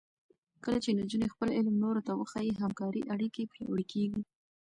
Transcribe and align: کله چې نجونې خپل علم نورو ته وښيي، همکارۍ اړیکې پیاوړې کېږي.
کله 0.63 0.79
چې 0.83 0.89
نجونې 0.99 1.27
خپل 1.33 1.49
علم 1.57 1.75
نورو 1.83 2.01
ته 2.07 2.11
وښيي، 2.19 2.59
همکارۍ 2.63 3.01
اړیکې 3.13 3.49
پیاوړې 3.53 3.85
کېږي. 3.93 4.21